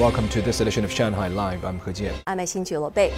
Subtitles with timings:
[0.00, 1.62] Welcome to this edition of Shanghai Live.
[1.62, 2.14] I'm He Jian.
[2.26, 3.12] I'm Xin Bei.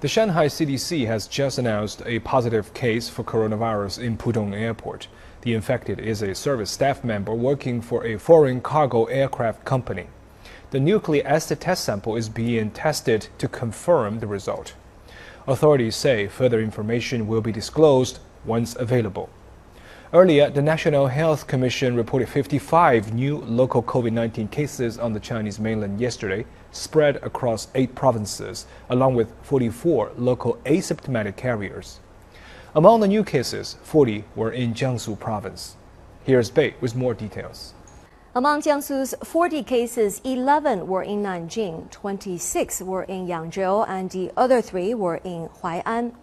[0.00, 5.08] The Shanghai CDC has just announced a positive case for coronavirus in Pudong Airport.
[5.40, 10.08] The infected is a service staff member working for a foreign cargo aircraft company.
[10.70, 14.74] The nucleic acid test sample is being tested to confirm the result.
[15.46, 19.30] Authorities say further information will be disclosed once available.
[20.12, 25.60] Earlier, the National Health Commission reported 55 new local COVID 19 cases on the Chinese
[25.60, 32.00] mainland yesterday, spread across eight provinces, along with 44 local asymptomatic carriers.
[32.74, 35.76] Among the new cases, 40 were in Jiangsu province.
[36.24, 37.74] Here's Bei with more details.
[38.34, 44.60] Among Jiangsu's 40 cases, 11 were in Nanjing, 26 were in Yangzhou, and the other
[44.60, 46.14] three were in Huai'an.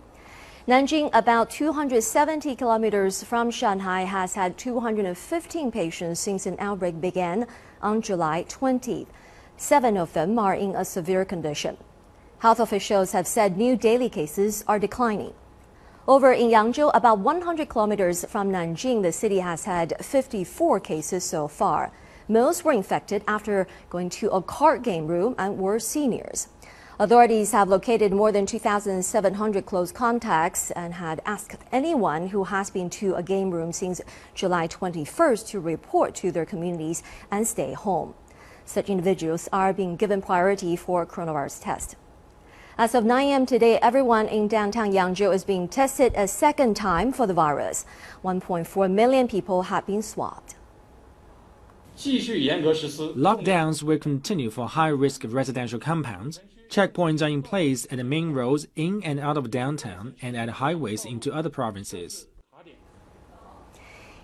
[0.68, 7.48] Nanjing, about 270 kilometers from Shanghai, has had 215 patients since an outbreak began
[7.82, 9.08] on July 20th.
[9.56, 11.78] Seven of them are in a severe condition.
[12.40, 15.34] Health officials have said new daily cases are declining.
[16.06, 21.48] Over in Yangzhou, about 100 kilometers from Nanjing, the city has had 54 cases so
[21.48, 21.94] far.
[22.28, 26.50] Most were infected after going to a card game room and were seniors.
[27.00, 32.90] Authorities have located more than 2,700 close contacts and had asked anyone who has been
[32.90, 34.02] to a game room since
[34.34, 38.16] July 21st to report to their communities and stay home.
[38.66, 41.96] Such individuals are being given priority for coronavirus test.
[42.80, 43.46] As of 9 a.m.
[43.46, 47.86] today, everyone in downtown Yangzhou is being tested a second time for the virus.
[48.24, 50.56] 1.4 million people have been swabbed.
[51.98, 56.40] Lockdowns will continue for high-risk residential compounds.
[56.70, 60.48] Checkpoints are in place at the main roads in and out of downtown and at
[60.50, 62.28] highways into other provinces.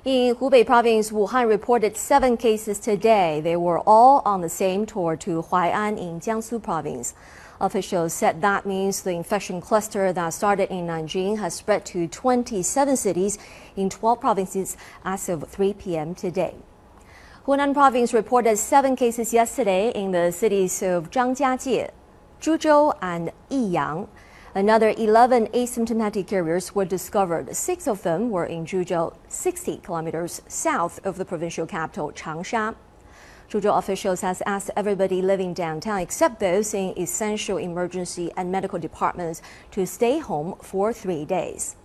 [0.05, 3.41] In Hubei province, Wuhan reported seven cases today.
[3.41, 7.16] They were all on the same tour to Huai'an in Jiangsu province.
[7.59, 12.97] Officials said that means the infection cluster that started in Nanjing has spread to 27
[12.97, 13.40] cities
[13.75, 16.13] in 12 provinces as of 3 p.m.
[16.13, 16.53] today.
[17.45, 21.89] Hunan province reported seven cases yesterday in the cities of Zhangjiajie,
[22.39, 24.07] Zhuzhou, and Yiyang.
[24.55, 27.53] Another 11 asymptomatic carriers were discovered.
[27.53, 32.75] Six of them were in Zhuzhou, 60 kilometers south of the provincial capital, Changsha.
[33.49, 39.41] Zhuzhou officials has asked everybody living downtown, except those in essential emergency and medical departments,
[39.71, 41.75] to stay home for three days.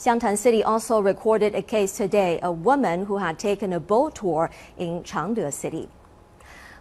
[0.00, 4.50] Xiangtan City also recorded a case today, a woman who had taken a boat tour
[4.78, 5.90] in Changde City.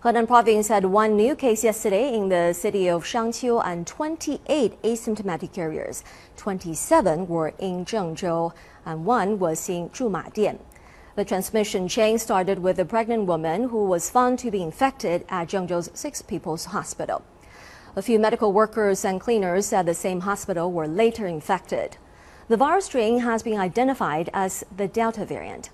[0.06, 5.52] Henan province had one new case yesterday in the city of Shangqiu and 28 asymptomatic
[5.52, 6.02] carriers.
[6.38, 8.53] 27 were in Zhengzhou
[8.85, 10.59] and one was in Zhumadian.
[11.18, 15.50] The transmission chain started with a pregnant woman who was found to be infected at
[15.50, 17.22] Zhengzhou's Six People's Hospital.
[17.97, 21.97] A few medical workers and cleaners at the same hospital were later infected.
[22.49, 25.69] The virus strain has been identified as the Delta variant.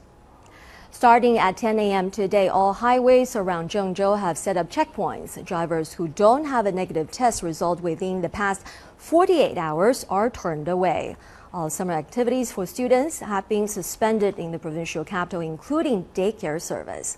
[0.91, 2.11] Starting at 10 a.m.
[2.11, 5.41] today, all highways around Zhengzhou have set up checkpoints.
[5.45, 8.61] Drivers who don't have a negative test result within the past
[8.97, 11.15] 48 hours are turned away.
[11.53, 17.17] All summer activities for students have been suspended in the provincial capital, including daycare service.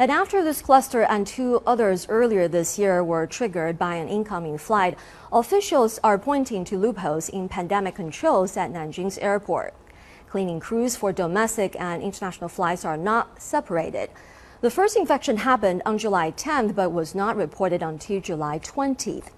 [0.00, 4.56] And after this cluster and two others earlier this year were triggered by an incoming
[4.56, 4.96] flight,
[5.30, 9.74] officials are pointing to loopholes in pandemic controls at Nanjing's airport.
[10.26, 14.08] Cleaning crews for domestic and international flights are not separated.
[14.62, 19.28] The first infection happened on July 10th, but was not reported until July 20th.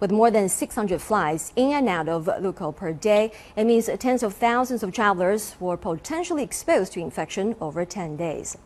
[0.00, 4.22] With more than 600 flights in and out of Lukou per day, it means tens
[4.22, 8.58] of thousands of travelers were potentially exposed to infection over 10 days.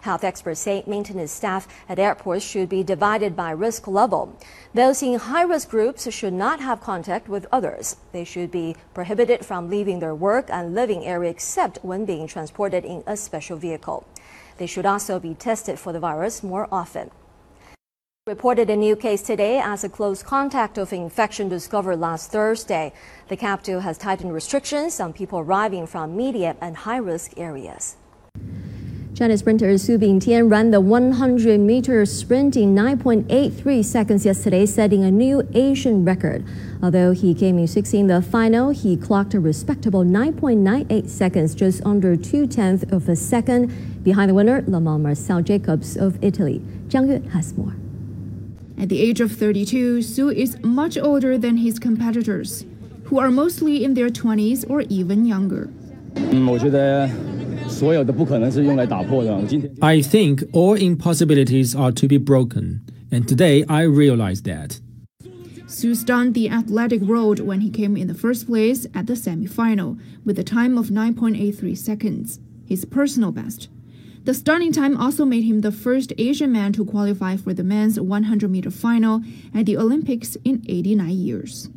[0.00, 4.36] Health experts say maintenance staff at airports should be divided by risk level.
[4.74, 7.96] Those in high risk groups should not have contact with others.
[8.12, 12.84] They should be prohibited from leaving their work and living area except when being transported
[12.84, 14.06] in a special vehicle.
[14.58, 17.10] They should also be tested for the virus more often.
[18.26, 22.92] Reported a new case today as a close contact of infection discovered last Thursday.
[23.28, 27.96] The capital has tightened restrictions on people arriving from medium and high risk areas.
[29.16, 35.42] China sprinter Su Bingtian ran the 100-meter sprint in 9.83 seconds yesterday, setting a new
[35.54, 36.44] Asian record.
[36.82, 41.82] Although he came in sixth in the final, he clocked a respectable 9.98 seconds, just
[41.86, 46.60] under two-tenths of a second, behind the winner, Lamont Marcell Jacobs of Italy.
[46.88, 47.74] Zhang Yue has more.
[48.78, 52.66] At the age of 32, Su is much older than his competitors,
[53.04, 55.70] who are mostly in their 20s or even younger.
[56.16, 57.08] Mm, 嗯，我觉得
[59.82, 62.80] I think all impossibilities are to be broken,
[63.10, 64.80] and today I realize that.
[65.66, 69.98] Su stunned the athletic world when he came in the first place at the semifinal
[70.24, 73.68] with a time of 9.83 seconds, his personal best.
[74.24, 78.00] The stunning time also made him the first Asian man to qualify for the men's
[78.00, 79.22] 100 meter final
[79.54, 81.68] at the Olympics in 89 years.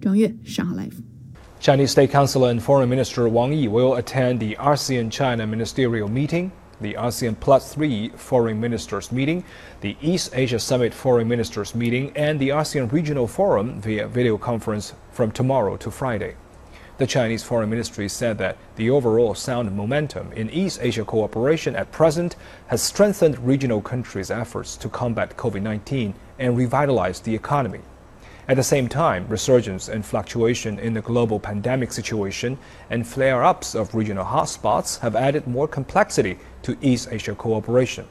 [0.00, 1.17] 张悦，上海 Live。
[1.60, 6.94] Chinese State Councilor and Foreign Minister Wang Yi will attend the ASEAN China Ministerial Meeting, the
[6.94, 9.42] ASEAN Plus 3 Foreign Ministers Meeting,
[9.80, 14.94] the East Asia Summit Foreign Ministers Meeting, and the ASEAN Regional Forum via video conference
[15.10, 16.36] from tomorrow to Friday.
[16.98, 21.90] The Chinese Foreign Ministry said that the overall sound momentum in East Asia cooperation at
[21.90, 22.36] present
[22.68, 27.80] has strengthened regional countries' efforts to combat COVID 19 and revitalize the economy.
[28.48, 32.56] At the same time, resurgence and fluctuation in the global pandemic situation
[32.88, 38.06] and flare ups of regional hotspots have added more complexity to East Asia cooperation.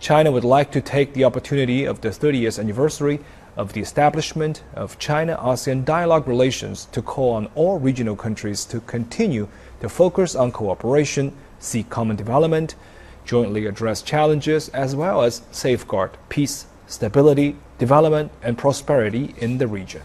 [0.00, 3.20] China would like to take the opportunity of the 30th anniversary
[3.56, 8.80] of the establishment of China ASEAN dialogue relations to call on all regional countries to
[8.80, 9.48] continue
[9.80, 12.74] to focus on cooperation, seek common development,
[13.24, 20.02] jointly address challenges, as well as safeguard peace, stability, development, and prosperity in the region.